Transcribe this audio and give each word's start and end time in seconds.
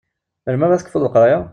Melmi 0.45 0.63
ara 0.65 0.79
tekfuḍ 0.79 1.03
leqraya? 1.03 1.37